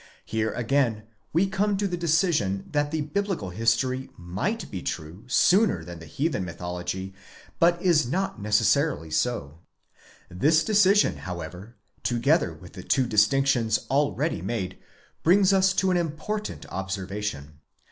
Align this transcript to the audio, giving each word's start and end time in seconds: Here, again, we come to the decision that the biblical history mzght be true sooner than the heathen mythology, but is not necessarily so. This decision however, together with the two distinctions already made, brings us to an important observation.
Here, 0.25 0.51
again, 0.53 1.03
we 1.31 1.45
come 1.45 1.77
to 1.77 1.87
the 1.87 1.95
decision 1.95 2.67
that 2.71 2.89
the 2.89 3.01
biblical 3.01 3.51
history 3.51 4.09
mzght 4.19 4.71
be 4.71 4.81
true 4.81 5.25
sooner 5.27 5.83
than 5.85 5.99
the 5.99 6.07
heathen 6.07 6.43
mythology, 6.43 7.13
but 7.59 7.79
is 7.79 8.07
not 8.07 8.41
necessarily 8.41 9.11
so. 9.11 9.59
This 10.27 10.63
decision 10.63 11.17
however, 11.17 11.75
together 12.01 12.51
with 12.51 12.73
the 12.73 12.81
two 12.81 13.05
distinctions 13.05 13.85
already 13.91 14.41
made, 14.41 14.79
brings 15.21 15.53
us 15.53 15.71
to 15.73 15.91
an 15.91 15.97
important 15.97 16.65
observation. 16.69 17.59